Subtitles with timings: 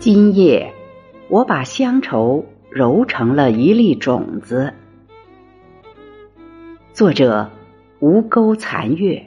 [0.00, 0.70] 今夜，
[1.28, 4.72] 我把乡愁揉成了一粒种子。
[6.92, 7.50] 作者：
[8.00, 9.24] 吴钩残月。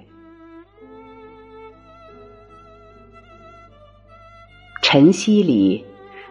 [4.83, 5.83] 晨曦里，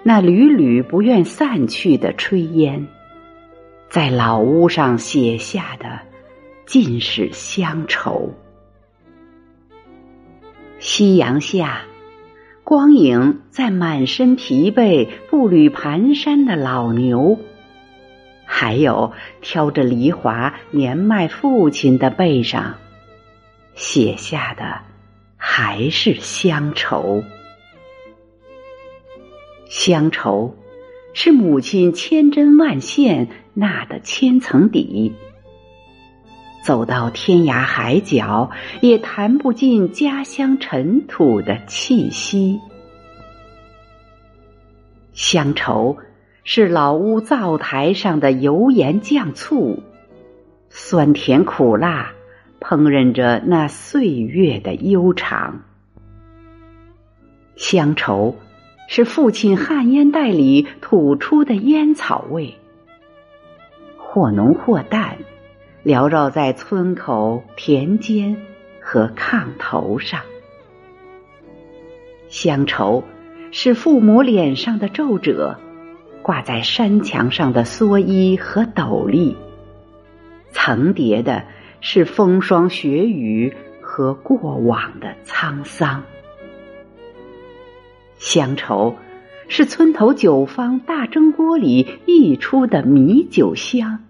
[0.05, 2.87] 那缕缕不愿散去的炊烟，
[3.89, 6.01] 在老屋上写下的，
[6.67, 8.33] 尽是乡愁。
[10.79, 11.81] 夕阳下。
[12.67, 17.39] 光影在满身疲惫、步履蹒跚的老牛，
[18.45, 22.75] 还有挑着梨花年迈父亲的背上，
[23.77, 24.81] 写下的
[25.37, 27.23] 还是乡愁。
[29.69, 30.57] 乡愁
[31.13, 35.13] 是母亲千针万线纳的千层底。
[36.67, 38.51] 走到天涯海角，
[38.81, 42.59] 也弹不尽家乡尘土的气息。
[45.13, 45.99] 乡愁
[46.43, 49.81] 是老屋灶台上的油盐酱醋，
[50.69, 52.11] 酸甜苦辣，
[52.59, 55.63] 烹饪着那岁月的悠长。
[57.55, 58.35] 乡愁
[58.89, 62.57] 是父亲旱烟袋里吐出的烟草味，
[63.97, 65.17] 或浓或淡。
[65.87, 68.37] 缭绕在村口、田间
[68.81, 70.21] 和炕头上，
[72.29, 73.05] 乡愁
[73.53, 75.61] 是父母脸上的皱褶，
[76.23, 79.37] 挂在山墙上的蓑衣和斗笠，
[80.51, 81.45] 层叠的
[81.81, 86.03] 是风霜雪雨和过往的沧桑。
[88.19, 88.97] 乡愁
[89.47, 94.01] 是村头酒坊大蒸锅里溢出的米酒香。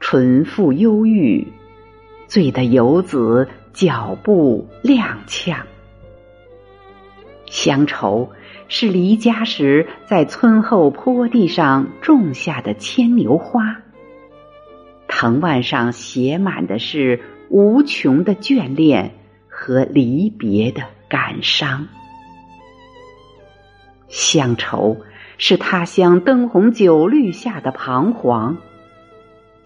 [0.00, 1.48] 纯馥忧郁，
[2.28, 5.56] 醉得游子脚步踉跄。
[7.46, 8.30] 乡愁
[8.68, 13.82] 是离家时在村后坡地上种下的牵牛花，
[15.08, 19.14] 藤蔓上写满的是无穷的眷恋
[19.48, 21.88] 和离别的感伤。
[24.08, 24.98] 乡愁
[25.38, 28.58] 是他乡灯红酒绿下的彷徨。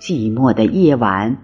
[0.02, 1.36] 寂寞的夜晚，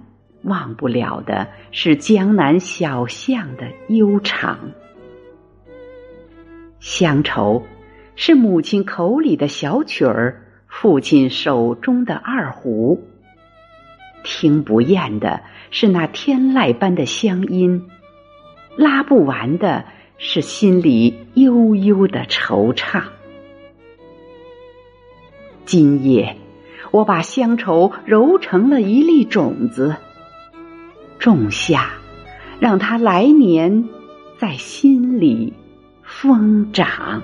[0.43, 4.59] 忘不了的是江南小巷的悠长。
[6.81, 7.63] 乡愁
[8.17, 13.01] 是母亲口里的小曲儿，父亲手中的二胡。
[14.25, 17.89] 听不厌的是那天籁般的乡音，
[18.75, 19.85] 拉不完的
[20.17, 23.05] 是心里悠悠的惆怅。
[25.65, 26.37] 今夜。
[26.91, 29.97] 我把乡愁揉成了一粒种子，
[31.19, 31.91] 种下，
[32.59, 33.89] 让它来年
[34.39, 35.53] 在心里
[36.03, 37.23] 疯长。